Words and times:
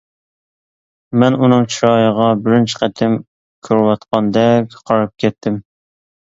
مەن 1.23 1.35
ئۇنىڭ 1.43 1.67
چىرايىغا 1.75 2.29
بىرىنچى 2.47 2.79
قېتىم 2.79 3.19
كۆرۈۋاتقاندەك 3.69 4.79
قاراپ 4.89 5.15
كەتتىم. 5.27 5.63